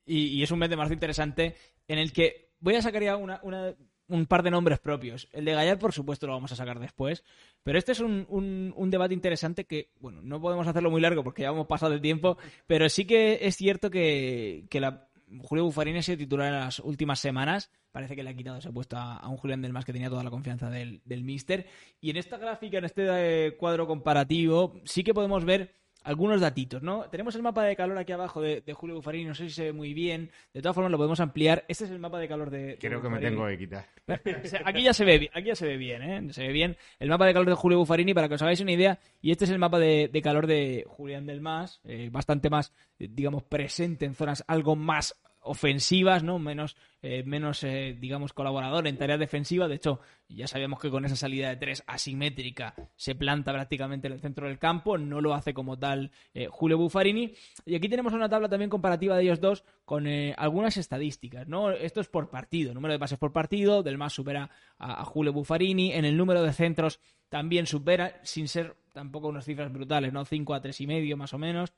[0.06, 1.54] Y, es un mes de marzo interesante
[1.88, 3.74] en el que voy a sacar ya una, una-
[4.08, 5.28] un par de nombres propios.
[5.32, 7.24] El de Gallar, por supuesto, lo vamos a sacar después.
[7.62, 11.48] Pero este es un debate interesante que, bueno, no podemos hacerlo muy largo porque ya
[11.48, 15.08] hemos pasado el tiempo, pero sí que es cierto que, que la,
[15.42, 17.70] Julio Buffarini ha sido titular en las últimas semanas.
[17.92, 20.24] Parece que le ha quitado ese puesto a, un Julián del Mas que tenía toda
[20.24, 21.66] la confianza del, del Mister.
[22.00, 23.04] Y en esta gráfica, en este
[23.46, 27.04] eh, cuadro comparativo, sí que podemos ver algunos datitos, ¿no?
[27.10, 29.64] Tenemos el mapa de calor aquí abajo de, de Julio Buffarini, no sé si se
[29.64, 30.30] ve muy bien.
[30.52, 31.64] De todas formas, lo podemos ampliar.
[31.66, 32.78] Este es el mapa de calor de.
[32.78, 33.86] Creo que me tengo que quitar.
[34.64, 36.32] Aquí ya se ve, aquí ya se ve bien, ¿eh?
[36.32, 38.72] Se ve bien el mapa de calor de Julio Buffarini para que os hagáis una
[38.72, 38.98] idea.
[39.22, 42.72] Y este es el mapa de, de calor de Julián del Mas, eh, bastante más,
[42.98, 45.14] eh, digamos, presente en zonas algo más
[45.44, 46.38] ofensivas, ¿no?
[46.38, 49.68] Menos, eh, menos eh, digamos, colaborador en tareas defensivas.
[49.68, 54.14] De hecho, ya sabíamos que con esa salida de tres asimétrica se planta prácticamente en
[54.14, 54.98] el centro del campo.
[54.98, 57.35] No lo hace como tal eh, Julio Buffarini.
[57.66, 61.70] Y aquí tenemos una tabla también comparativa de ellos dos con eh, algunas estadísticas, ¿no?
[61.70, 65.92] Esto es por partido, número de pases por partido, del más supera a, Julio Buffarini,
[65.92, 70.24] en el número de centros también supera, sin ser tampoco unas cifras brutales, ¿no?
[70.24, 71.72] 5 a tres y medio más o menos.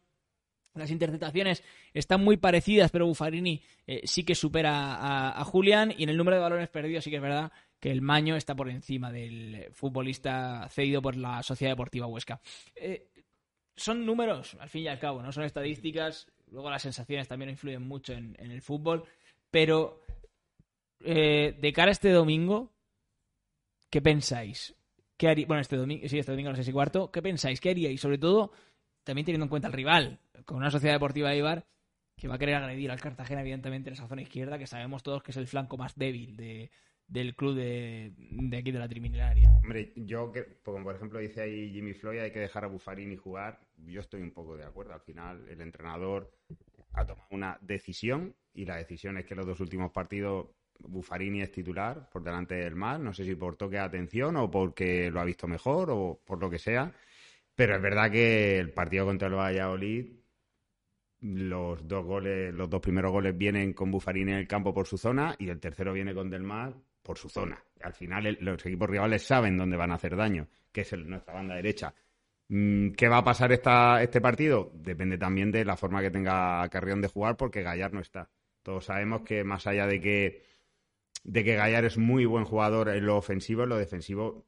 [0.77, 1.63] Las interceptaciones
[1.93, 5.93] están muy parecidas, pero Buffarini eh, sí que supera a, a Julián.
[5.97, 8.55] Y en el número de balones perdidos sí que es verdad que el Maño está
[8.55, 12.41] por encima del futbolista cedido por la Sociedad Deportiva Huesca.
[12.75, 13.09] Eh,
[13.77, 16.27] son números, al fin y al cabo, no son estadísticas.
[16.51, 19.05] Luego las sensaciones también influyen mucho en, el fútbol.
[19.51, 20.01] Pero
[21.01, 22.73] eh, de cara a este domingo,
[23.91, 24.75] ¿qué pensáis?
[25.17, 27.11] ¿Qué harí- Bueno, este domingo, sí, este domingo las seis y cuarto.
[27.11, 27.61] ¿Qué pensáis?
[27.61, 28.01] ¿Qué haríais?
[28.01, 28.53] Sobre todo,
[29.07, 31.65] también teniendo en cuenta el rival, con una sociedad deportiva de Ibar
[32.17, 35.23] que va a querer agredir al Cartagena, evidentemente, en esa zona izquierda, que sabemos todos
[35.23, 36.71] que es el flanco más débil de,
[37.07, 39.51] del club de, de aquí de la Triminaria.
[39.63, 43.17] Hombre, yo, que, como por ejemplo dice ahí Jimmy Floyd, hay que dejar a Buffarini
[43.17, 43.61] jugar.
[43.77, 44.95] Yo estoy un poco de acuerdo.
[44.95, 46.33] Al final, el entrenador
[46.95, 50.47] ha tomado una decisión y la decisión es que los dos últimos partidos
[50.79, 52.99] Buffarini es titular por delante del Mar.
[52.99, 56.41] No sé si por toque de atención o porque lo ha visto mejor o por
[56.41, 56.93] lo que sea.
[57.57, 60.13] Pero es verdad que el partido contra el Valladolid,
[61.21, 64.99] los dos goles, los dos primeros goles vienen con Buffarini en el campo por su
[64.99, 67.63] zona y el tercero viene con Del Mar por su zona.
[67.83, 71.55] Al final los equipos rivales saben dónde van a hacer daño, que es nuestra banda
[71.55, 71.95] derecha.
[72.49, 74.71] Mm, ¿Qué va a pasar esta, este partido?
[74.75, 78.29] Depende también de la forma que tenga Carrión de jugar, porque Gallar no está.
[78.63, 80.43] Todos sabemos que más allá de que,
[81.25, 84.45] de que Gallar es muy buen jugador en lo ofensivo, en lo defensivo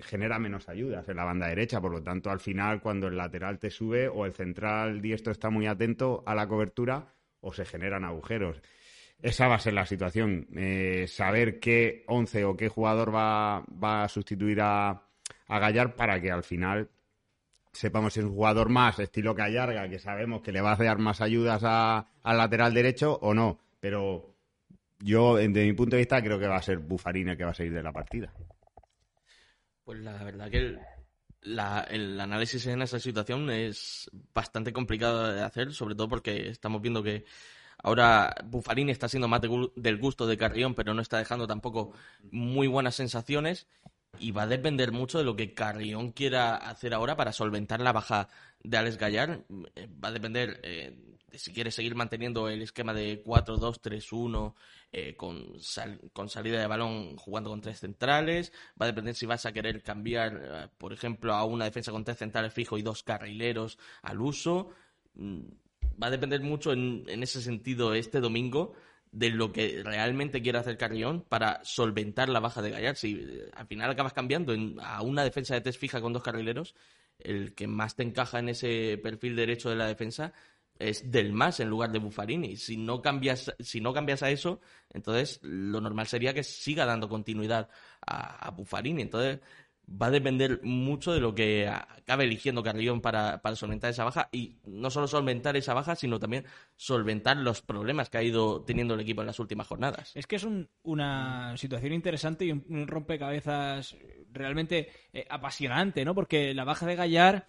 [0.00, 1.80] genera menos ayudas en la banda derecha.
[1.80, 5.50] Por lo tanto, al final, cuando el lateral te sube o el central diestro está
[5.50, 8.60] muy atento a la cobertura, o se generan agujeros.
[9.20, 10.46] Esa va a ser la situación.
[10.56, 16.20] Eh, saber qué once o qué jugador va, va a sustituir a, a Gallar para
[16.20, 16.88] que al final
[17.72, 20.98] sepamos si es un jugador más estilo Callarga, que sabemos que le va a dar
[20.98, 23.58] más ayudas al lateral derecho o no.
[23.80, 24.34] Pero
[25.00, 27.50] yo, desde mi punto de vista, creo que va a ser Bufarín el que va
[27.50, 28.32] a salir de la partida.
[29.88, 30.80] Pues la verdad que el,
[31.88, 37.02] el análisis en esa situación es bastante complicado de hacer, sobre todo porque estamos viendo
[37.02, 37.24] que
[37.82, 41.94] Ahora Bufarini está siendo más del gusto de Carrión, pero no está dejando tampoco
[42.30, 43.66] muy buenas sensaciones
[44.18, 47.92] y va a depender mucho de lo que Carrión quiera hacer ahora para solventar la
[47.92, 48.28] baja
[48.62, 49.46] de Alex Gallar.
[49.74, 54.54] Eh, va a depender eh, si quiere seguir manteniendo el esquema de 4-2-3-1
[54.92, 55.56] eh, con,
[56.12, 58.52] con salida de balón jugando con tres centrales.
[58.80, 62.18] Va a depender si vas a querer cambiar, por ejemplo, a una defensa con tres
[62.18, 64.70] centrales fijo y dos carrileros al uso.
[65.14, 65.40] Mm,
[66.02, 68.74] va a depender mucho en, en ese sentido este domingo
[69.12, 72.96] de lo que realmente quiere hacer Carrión para solventar la baja de Gallar.
[72.96, 76.74] Si eh, al final acabas cambiando a una defensa de test fija con dos carrileros,
[77.18, 80.32] el que más te encaja en ese perfil derecho de la defensa
[80.78, 82.56] es del más en lugar de Buffarini.
[82.56, 84.60] Si no cambias, si no cambias a eso,
[84.90, 87.68] entonces lo normal sería que siga dando continuidad
[88.06, 89.02] a, a Buffarini.
[89.02, 89.40] Entonces,
[89.90, 94.56] va a depender mucho de lo que acabe eligiendo Carrión para, solventar esa baja y
[94.66, 96.44] no solo solventar esa baja, sino también
[96.76, 100.12] solventar los problemas que ha ido teniendo el equipo en las últimas jornadas.
[100.14, 100.46] Es que es
[100.82, 103.96] una situación interesante y un, rompecabezas
[104.30, 106.14] realmente eh, apasionante, ¿no?
[106.14, 107.46] Porque la baja de Gallar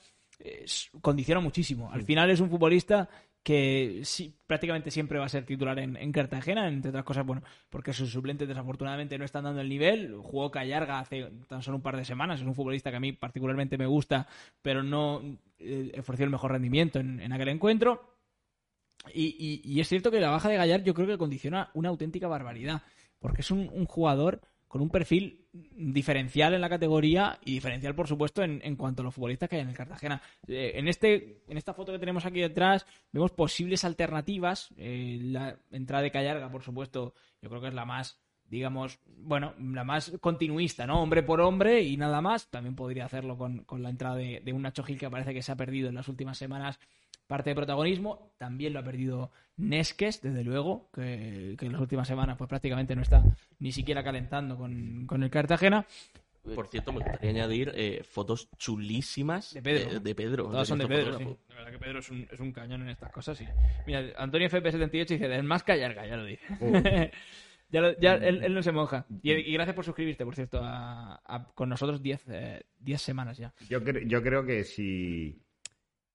[1.01, 1.91] condiciona muchísimo.
[1.91, 3.09] Al final es un futbolista
[3.43, 7.93] que sí, prácticamente siempre va a ser titular en, Cartagena, entre otras cosas, bueno, porque
[7.93, 10.15] sus suplentes desafortunadamente no están dando el nivel.
[10.17, 13.13] Jugó Callarga hace tan solo un par de semanas, es un futbolista que a mí
[13.13, 14.27] particularmente me gusta,
[14.61, 15.21] pero no
[15.57, 18.15] eh, ofreció el mejor rendimiento en, aquel encuentro.
[19.13, 22.83] Y, es cierto que la baja de Gallar yo creo que condiciona una auténtica barbaridad,
[23.19, 28.43] porque es un jugador con un perfil diferencial en la categoría y diferencial, por supuesto,
[28.43, 30.21] en, en cuanto a los futbolistas que hay en el Cartagena.
[30.47, 34.69] Eh, en, este, en esta foto que tenemos aquí detrás vemos posibles alternativas.
[34.77, 39.53] Eh, la entrada de Callarga, por supuesto, yo creo que es la más digamos, bueno,
[39.59, 41.03] la más continuista, ¿no?
[41.03, 42.49] Hombre por hombre y nada más.
[42.49, 45.43] También podría hacerlo con, con la entrada de, de un Nacho Gil que parece que
[45.43, 46.79] se ha perdido en las últimas semanas
[47.29, 48.33] parte de protagonismo.
[48.37, 53.03] También lo ha perdido Nesques, desde luego, que, en las últimas semanas pues prácticamente no
[53.03, 53.23] está
[53.59, 55.85] ni siquiera calentando con, el Cartagena.
[56.55, 59.99] Por cierto, me gustaría añadir eh, fotos chulísimas de Pedro.
[59.99, 62.81] De, Pedro Todas son de Pedro, La verdad que Pedro es un, es un cañón
[62.81, 63.39] en estas cosas.
[63.85, 67.11] Mira, Antonio FP78 dice, el más callarga, ya lo dice.
[67.69, 69.05] ya, él, no se moja.
[69.21, 70.63] Y, gracias por suscribirte, por cierto,
[71.53, 72.63] con nosotros 10 eh,
[72.97, 73.53] semanas ya.
[73.69, 75.43] Yo, yo creo que si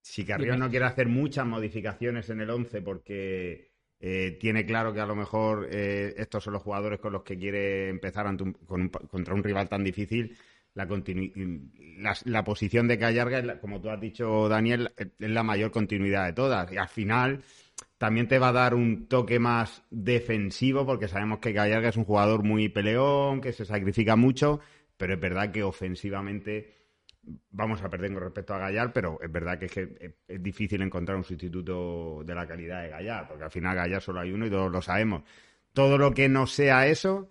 [0.04, 5.00] si Carrión no quiere hacer muchas modificaciones en el 11 porque eh, tiene claro que
[5.00, 9.42] a lo mejor eh, estos son los jugadores con los que quiere empezar contra un
[9.42, 10.36] rival tan difícil,
[10.74, 10.86] la,
[12.24, 16.70] la, posición de Callarga, como tú has dicho, Daniel, es la mayor continuidad de todas.
[16.70, 17.42] Y al final
[17.96, 22.04] también te va a dar un toque más defensivo porque sabemos que Callarga es un
[22.04, 24.60] jugador muy peleón, que se sacrifica mucho,
[24.98, 26.83] pero es verdad que ofensivamente
[27.50, 31.24] vamos a perder con respecto a Gallar, pero es verdad que es, difícil encontrar un
[31.24, 34.70] sustituto de la calidad de Gallar, porque al final Gallar solo hay uno y todos
[34.70, 35.22] lo sabemos.
[35.72, 37.30] Todo lo que no sea eso,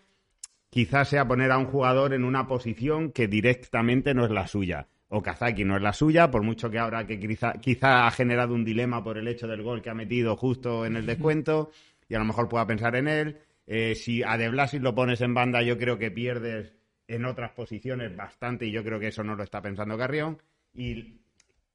[0.69, 4.87] quizás sea poner a un jugador en una posición que directamente no es la suya.
[5.09, 8.65] O Kazaki no es la suya, por mucho que ahora que quizá, ha generado un
[8.65, 11.71] dilema por el hecho del gol que ha metido justo en el descuento,
[12.09, 13.37] y a lo mejor pueda pensar en él.
[13.67, 16.73] Eh, si a De Blasis lo pones en banda, yo creo que pierdes
[17.07, 20.41] en otras posiciones bastante y yo creo que eso no lo está pensando Carrión.
[20.73, 21.19] Y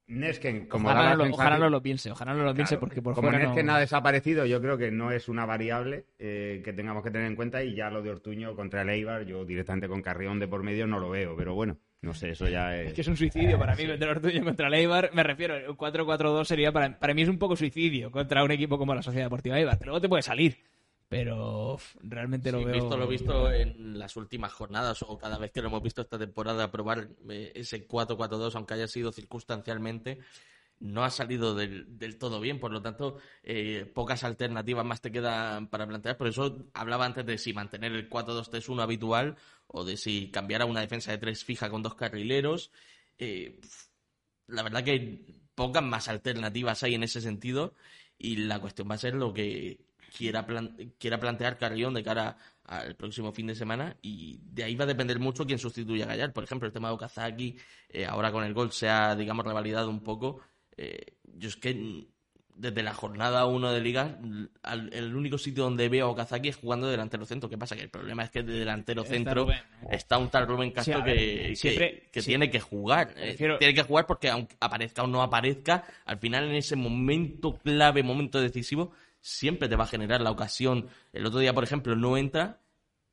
[0.09, 3.31] Nesken, como ojalá, no, ojalá no lo piense, ojalá no lo piense porque por Como
[3.31, 7.27] Nesken ha desaparecido, yo creo que no es una variable eh, que tengamos que tener
[7.27, 10.49] en cuenta y ya lo de Ortuño contra el Eibar, yo directamente con Carrión de
[10.49, 11.77] por medio no lo veo, pero bueno.
[12.01, 12.89] No sé, eso ya es...
[12.89, 15.11] Es que es un suicidio para mí meter Ortuño contra el Eibar.
[15.15, 18.79] Me refiero, el 4-4-2 sería para, para mí es un poco suicidio contra un equipo
[18.79, 19.79] como la Sociedad Deportiva Eibar.
[19.83, 20.59] Luego te puede salir
[21.09, 22.75] pero realmente lo veo.
[22.75, 26.19] Visto lo visto en las últimas jornadas o cada vez que lo hemos visto esta
[26.19, 30.19] temporada probar eh, ese 4-4-2, aunque haya sido circunstancialmente,
[30.81, 32.61] no ha salido del, del todo bien.
[32.61, 36.19] Por lo tanto, eh, pocas alternativas más te quedan para plantear.
[36.19, 40.67] Por eso hablaba antes de si mantener el 4-2-3-1 habitual o de si cambiar a
[40.67, 42.71] una defensa de tres fija con dos carrileros.
[43.19, 43.61] Eh,
[44.47, 47.75] la verdad que pocas más alternativas hay en ese sentido
[48.19, 50.47] y la cuestión va a ser lo que quiera,
[50.99, 54.89] quiera plantear Carrión de cara al próximo fin de semana y de ahí va a
[54.89, 56.33] depender mucho quién sustituya a Gallar.
[56.33, 57.57] Por ejemplo, el tema de Okazaki,
[57.89, 60.41] eh, ahora con el gol se ha, digamos, revalidado un poco.
[60.77, 62.07] Eh, yo es que
[62.59, 64.19] desde la jornada 1 de liga,
[64.93, 67.49] el único sitio donde veo a Okazaki es jugando de delantero centro.
[67.49, 67.77] ¿Qué pasa?
[67.77, 69.47] Que el problema es que de delantero centro
[69.91, 71.55] está, un tal Rubén Castro que,
[72.13, 73.15] que, tiene que jugar.
[73.17, 77.57] Eh, tiene que jugar porque aunque aparezca o no aparezca, al final en ese momento
[77.59, 80.89] clave, momento decisivo, siempre te va a generar la ocasión.
[81.13, 82.61] El otro día, por ejemplo, no entra,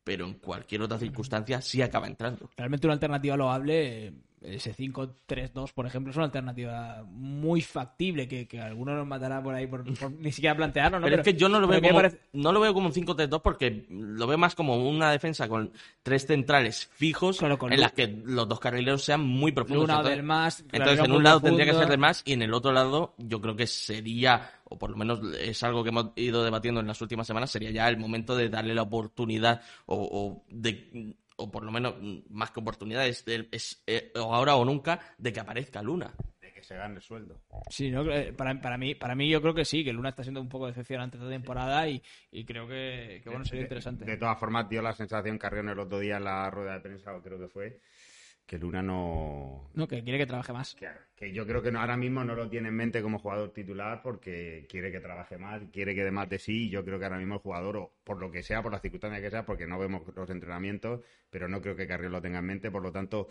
[0.03, 2.49] pero en cualquier otra circunstancia sí acaba entrando.
[2.57, 4.13] Realmente una alternativa loable
[4.47, 9.55] ese 5-3-2, por ejemplo, es una alternativa muy factible que, que algunos nos matará por
[9.55, 9.85] ahí por,
[10.19, 10.99] ni siquiera plantearlo.
[10.99, 11.05] ¿no?
[11.05, 12.01] Pero, es que yo no lo, veo como,
[12.33, 15.71] no lo veo como un 5-3-2 porque lo veo más como una defensa con
[16.03, 19.89] tres centrales fijos en las que los dos carrileros sean muy profundos.
[19.89, 22.53] entonces, del más, entonces en un lado tendría que ser del más y en el
[22.53, 26.43] otro lado yo creo que sería, o por lo menos es algo que hemos ido
[26.43, 31.15] debatiendo en las últimas semanas, sería ya el momento de darle la oportunidad o de
[31.37, 31.95] o por lo menos
[32.29, 36.13] más que oportunidades, es, eh, ahora o nunca, de que aparezca Luna.
[36.41, 37.41] De que se gane el sueldo.
[37.69, 38.09] Sí, ¿no?
[38.09, 40.49] Eh, para, para, mí, para mí yo creo que sí, que Luna está siendo un
[40.49, 42.01] poco decepcionante esta temporada y,
[42.31, 44.05] y creo que, bueno, sería interesante.
[44.05, 47.11] De, todas formas, dio la sensación Carrión el otro día en la rueda de prensa,
[47.21, 47.79] creo que fue,
[48.45, 49.69] que Luna no...
[49.73, 50.75] No, que quiere que trabaje más.
[51.15, 54.01] Que yo creo que no, ahora mismo no lo tiene en mente como jugador titular
[54.03, 56.67] porque quiere que trabaje más, quiere que dé más de sí.
[56.67, 58.81] Y yo creo que ahora mismo el jugador, o por lo que sea, por las
[58.81, 62.39] circunstancias que sea, porque no vemos los entrenamientos, pero no creo que Carrión lo tenga
[62.39, 62.69] en mente.
[62.69, 63.29] Por lo tanto,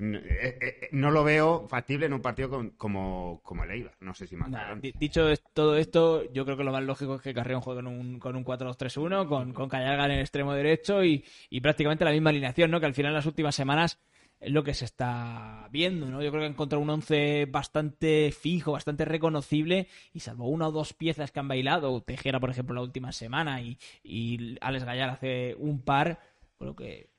[0.00, 3.94] eh, eh, eh, no lo veo factible en un partido como, como el Eibar.
[4.00, 4.50] No sé si más.
[4.98, 8.18] dicho todo esto, yo creo que lo más lógico es que Carrión juegue con un,
[8.18, 12.30] con un 4-2-3-1, con, con Callarga en el extremo derecho y, y prácticamente la misma
[12.30, 12.80] alineación, ¿no?
[12.80, 14.00] Que al final las últimas semanas
[14.40, 16.22] es lo que se está viendo, ¿no?
[16.22, 20.72] Yo creo que ha encontrado un once bastante fijo, bastante reconocible y salvo una o
[20.72, 25.10] dos piezas que han bailado, Tejera, por ejemplo, la última semana y, y Alex Gallar
[25.10, 26.20] hace un par,
[26.58, 27.10] creo que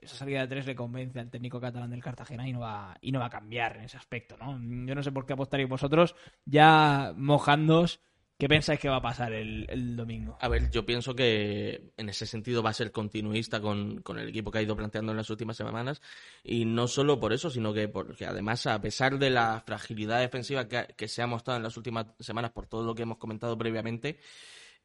[0.00, 3.10] esa salida de tres le convence al técnico catalán del Cartagena y no va, y
[3.12, 4.52] no va a cambiar en ese aspecto, ¿no?
[4.86, 6.14] Yo no sé por qué apostaréis vosotros
[6.44, 8.00] ya mojándos
[8.38, 10.38] ¿Qué pensáis que va a pasar el, domingo?
[10.40, 14.52] A ver, yo pienso que en ese sentido va a ser continuista con, el equipo
[14.52, 16.00] que ha ido planteando en las últimas semanas.
[16.44, 20.68] Y no solo por eso, sino que porque además, a pesar de la fragilidad defensiva
[20.68, 24.20] que, se ha mostrado en las últimas semanas por todo lo que hemos comentado previamente,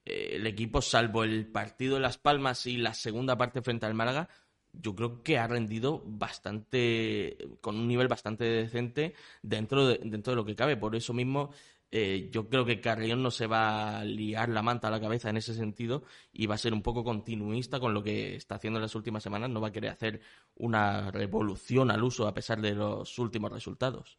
[0.04, 3.94] eh, el equipo, salvo el partido de Las Palmas y la segunda parte frente al
[3.94, 4.30] Málaga,
[4.74, 9.13] yo creo que ha rendido bastante, con un nivel bastante decente
[9.44, 10.76] dentro de, dentro de lo que cabe.
[10.76, 11.52] Por eso mismo
[11.96, 15.30] eh, yo creo que Carrión no se va a liar la manta a la cabeza
[15.30, 18.80] en ese sentido y va a ser un poco continuista con lo que está haciendo
[18.80, 19.52] en las últimas semanas.
[19.52, 20.20] No va a querer hacer
[20.56, 24.18] una revolución al uso a pesar de los últimos resultados.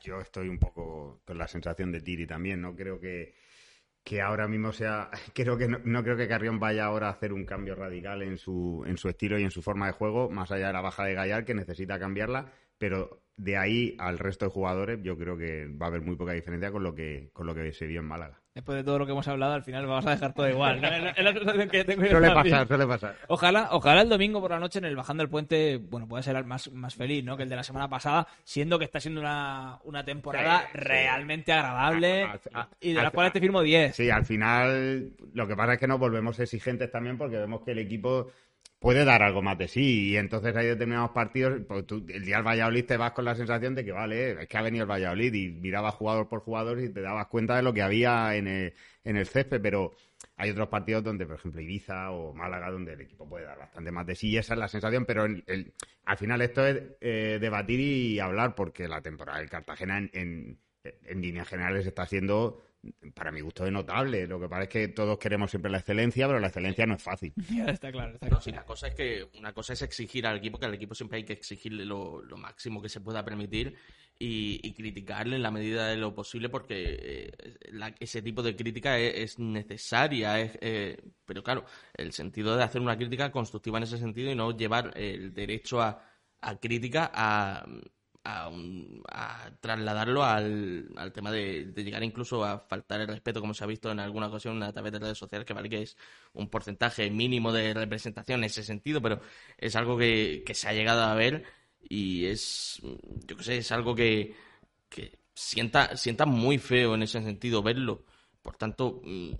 [0.00, 2.62] Yo estoy un poco con la sensación de Tiri también.
[2.62, 3.34] No creo que,
[4.04, 5.10] que ahora mismo sea.
[5.34, 8.84] Creo que no, creo que Carrión vaya ahora a hacer un cambio radical en su,
[8.86, 11.14] en su estilo y en su forma de juego, más allá de la baja de
[11.14, 12.52] Gallar, que necesita cambiarla.
[12.78, 16.32] Pero de ahí al resto de jugadores, yo creo que va a haber muy poca
[16.32, 18.38] diferencia con lo que, con lo que se vio en Málaga.
[18.54, 20.84] Después de todo lo que hemos hablado, al final vamos a dejar todo igual.
[20.84, 23.16] Es la sensación que tengo suele pasar, suele pasar.
[23.28, 26.44] Ojalá, ojalá el domingo por la noche en el Bajando el Puente, bueno, pueda ser
[26.44, 27.36] más, más feliz, ¿no?
[27.36, 32.26] Que el de la semana pasada, siendo que está siendo una, una temporada realmente agradable
[32.80, 33.96] y de la cual te firmo 10.
[33.96, 37.70] Sí, al final lo que pasa es que nos volvemos exigentes también porque vemos que
[37.70, 38.30] el equipo
[38.80, 40.08] puede dar algo más de sí.
[40.10, 43.74] Y entonces hay determinados partidos, pues el día del Valladolid te vas con la sensación
[43.76, 46.88] de que, vale, es que ha venido el Valladolid y mirabas jugador por jugador y
[46.88, 49.92] te dabas cuenta de lo que había en el, en el césped, pero
[50.36, 53.92] hay otros partidos donde, por ejemplo, Ibiza o Málaga, donde el equipo puede dar bastante
[53.92, 57.80] más de sí y esa es la sensación, pero al final esto es eh, debatir
[57.80, 62.62] y hablar porque la temporada del Cartagena en, en, en líneas generales está siendo
[63.14, 64.26] para mi gusto es notable.
[64.26, 67.02] Lo que pasa es que todos queremos siempre la excelencia, pero la excelencia no es
[67.02, 67.32] fácil.
[67.66, 68.42] está claro, está claro.
[68.46, 71.24] la cosa es que una cosa es exigir al equipo, que al equipo siempre hay
[71.24, 73.76] que exigirle lo, máximo que se pueda permitir
[74.18, 79.38] y, criticarle en la medida de lo posible, porque eh, ese tipo de crítica es,
[79.38, 80.38] necesaria.
[80.38, 81.64] Eh, pero claro,
[81.94, 85.82] el sentido de hacer una crítica constructiva en ese sentido y no llevar el derecho
[85.82, 86.02] a
[86.60, 87.66] crítica a
[88.24, 93.66] a, trasladarlo al, al tema de, llegar incluso a faltar el respeto, como se ha
[93.66, 95.96] visto en alguna ocasión a través de redes sociales, que vale que es
[96.34, 99.20] un porcentaje mínimo de representación en ese sentido, pero
[99.58, 101.44] es algo que, se ha llegado a ver
[101.88, 102.80] y es,
[103.26, 104.34] yo que sé, es algo que,
[104.88, 108.04] que sienta, sienta muy feo en ese sentido verlo.
[108.42, 109.30] Por tanto, mm,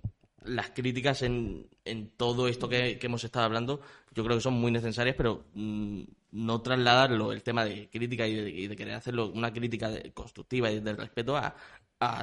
[0.45, 3.81] las críticas en, en todo esto que, hemos estado hablando,
[4.13, 6.03] yo creo que son muy necesarias, pero mm,
[6.33, 10.97] no trasladarlo, el tema de crítica y de, querer hacerlo una crítica constructiva y del
[10.97, 11.55] respeto a,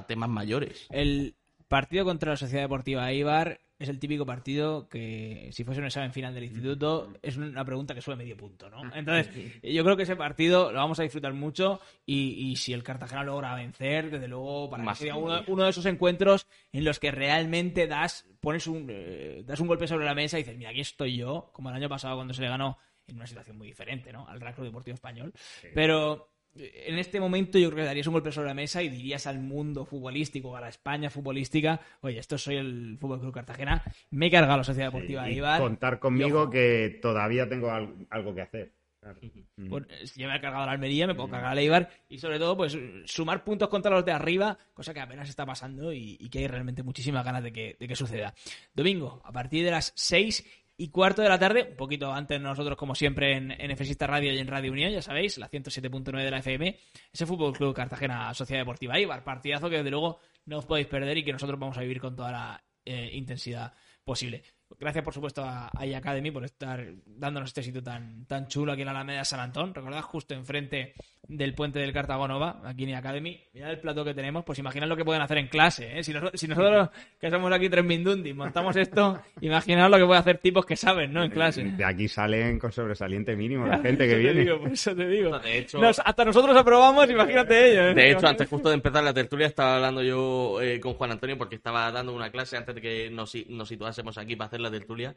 [0.07, 0.87] temas mayores.
[0.89, 1.35] El
[1.67, 6.11] partido contra la Sociedad Deportiva Eibar es el típico partido que, si fuese un examen
[6.11, 8.81] final del instituto, es una pregunta que sube medio punto, ¿no?
[8.95, 9.29] Entonces,
[9.61, 13.23] yo creo que ese partido lo vamos a disfrutar mucho y, y si el Cartagena
[13.23, 15.53] logra vencer, desde luego, para Más que sea uno, todavía.
[15.53, 19.87] uno de esos encuentros en los que realmente das, pones un, eh, das un golpe
[19.87, 22.41] sobre la mesa y dices, mira, aquí estoy yo, como el año pasado cuando se
[22.41, 24.27] le ganó en una situación muy diferente, ¿no?
[24.27, 25.33] Al Racro Deportivo Español.
[25.73, 28.89] Pero eh, en este momento yo creo que darías un golpe sobre la mesa y
[28.89, 33.83] dirías al mundo futbolístico, a la España futbolística, oye, esto soy el Fútbol Club Cartagena,
[34.11, 35.61] me he cargado la Sociedad Deportiva de y Eibar.
[35.61, 38.71] contar conmigo que todavía tengo al- algo que hacer.
[38.99, 39.19] Claro.
[39.55, 39.69] Mm.
[39.69, 42.39] Pues, yo me he cargado a la Almería, me puedo cargar a Eibar y sobre
[42.39, 46.29] todo pues sumar puntos contra los de arriba, cosa que apenas está pasando y, y
[46.29, 48.33] que hay realmente muchísimas ganas de que, de que suceda.
[48.73, 50.43] Domingo, a partir de las 6
[50.77, 54.37] y cuarto de la tarde, un poquito antes nosotros como siempre en, en Radio y
[54.37, 56.79] en Radio Unión, ya sabéis, la 107.9 de la FM,
[57.11, 61.17] ese Fútbol Club Cartagena Sociedad Deportiva Eibar, partidazo que desde luego no os podéis perder
[61.17, 63.73] y que nosotros vamos a vivir con toda la eh, intensidad
[64.03, 64.43] posible.
[64.79, 68.81] Gracias, por supuesto, a AI Academy por estar dándonos este sitio tan, tan chulo aquí
[68.81, 69.73] en la Alameda de San Antón.
[69.73, 70.93] Recordad, justo enfrente
[71.27, 73.41] del puente del Cartagonova, aquí en AI Academy.
[73.53, 75.97] Mirad el plato que tenemos, pues imaginad lo que pueden hacer en clase.
[75.99, 76.03] ¿eh?
[76.03, 76.89] Si, nosotros, si nosotros,
[77.19, 81.11] que somos aquí tres Mindundis, montamos esto, imaginad lo que pueden hacer tipos que saben,
[81.13, 81.23] ¿no?
[81.23, 81.63] En clase.
[81.63, 84.41] De aquí salen con sobresaliente mínimo la gente que viene.
[84.41, 85.39] digo, por eso te digo.
[85.39, 87.91] De hecho- Nos- hasta nosotros aprobamos, imagínate ellos.
[87.91, 87.93] ¿eh?
[87.93, 91.37] De hecho, antes justo de empezar la tertulia estaba hablando yo eh, con Juan Antonio
[91.37, 94.71] porque estaba dando una clase antes de que nos, nos situásemos aquí para hacer la
[94.71, 95.15] tertulia.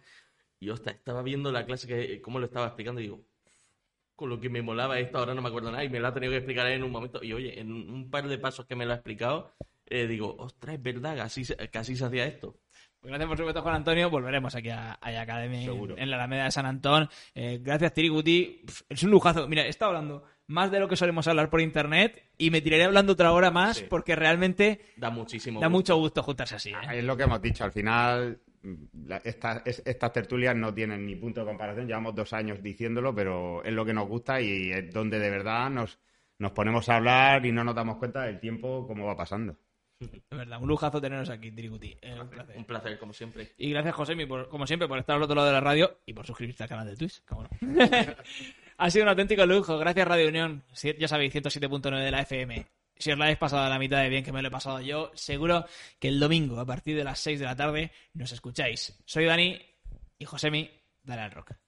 [0.59, 3.25] Y hostia, estaba viendo la clase que cómo lo estaba explicando y digo,
[4.15, 6.13] con lo que me molaba esto, ahora no me acuerdo nada y me lo ha
[6.15, 7.25] tenido que explicar en un momento.
[7.25, 9.51] Y oye, en un par de pasos que me lo ha explicado,
[9.87, 11.57] eh, digo, ostras, es verdad, que así, se-
[12.05, 12.59] hacía esto.
[13.01, 14.11] Pues gracias por supuesto, Juan Antonio.
[14.11, 15.97] Volveremos aquí a, a Academy Seguro.
[15.97, 17.09] en la Alameda de San Antón.
[17.35, 18.63] Eh, gracias, Tiriguti.
[18.91, 19.49] Es un lujazo.
[19.49, 22.85] Mira, he estado hablando más de lo que solemos hablar por internet y me tiraré
[22.85, 23.87] hablando otra hora más Sí.
[23.89, 25.79] porque realmente Da muchísimo da gusto.
[25.79, 26.71] mucho gusto juntarse así.
[26.73, 26.99] ¿eh?
[26.99, 28.39] Es lo que hemos dicho, al final
[29.07, 33.15] la- estas, es- estas tertulias no tienen ni punto de comparación, llevamos dos años diciéndolo,
[33.15, 35.99] pero es lo que nos gusta y es donde de verdad nos,
[36.39, 39.57] nos ponemos a hablar y no nos damos cuenta del tiempo cómo va pasando.
[40.01, 41.95] De verdad, un lujazo teneros aquí, Tiriguti.
[42.01, 42.57] Eh, un placer.
[42.57, 43.53] Un placer, como siempre.
[43.59, 46.15] Y gracias, Josemi, por, como siempre, por estar al otro lado de la radio y
[46.15, 47.23] por suscribirte al canal de Twitch.
[47.27, 47.49] cómo no.
[48.79, 49.77] ha sido un auténtico lujo.
[49.77, 50.63] Gracias, Radio Unión.
[50.99, 52.67] Ya sabéis, 107.9 de la FM.
[53.01, 54.79] Si os la habéis pasado a la mitad de bien que me lo he pasado
[54.83, 55.65] yo, seguro
[55.99, 58.95] que el domingo, a partir de las 6 de la tarde, nos escucháis.
[59.07, 59.59] Soy Dani
[60.19, 60.71] y Josemi,
[61.03, 61.60] dale al rock.